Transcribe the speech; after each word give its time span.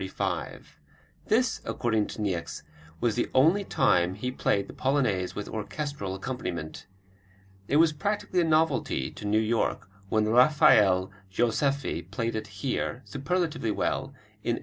This, 1.27 1.61
according 1.63 2.07
to 2.07 2.21
Niecks, 2.23 2.63
was 2.99 3.13
the 3.13 3.29
only 3.35 3.63
time 3.63 4.15
he 4.15 4.31
played 4.31 4.65
the 4.67 4.73
Polonaise 4.73 5.35
with 5.35 5.47
orchestral 5.47 6.15
accompaniment. 6.15 6.87
It 7.67 7.75
was 7.75 7.93
practically 7.93 8.41
a 8.41 8.45
novelty 8.45 9.11
to 9.11 9.25
New 9.25 9.37
York 9.37 9.87
when 10.09 10.25
Rafael 10.27 11.11
Joseffy 11.31 12.09
played 12.09 12.35
it 12.35 12.47
here, 12.47 13.03
superlatively 13.05 13.69
well, 13.69 14.05
in 14.43 14.55
1879. 14.57 14.59